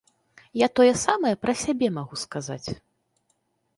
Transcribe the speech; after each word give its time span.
Я 0.65 0.69
тое 0.79 0.87
самае 1.01 1.33
пра 1.43 1.53
сябе 1.65 1.87
магу 1.99 2.15
сказаць. 2.25 2.69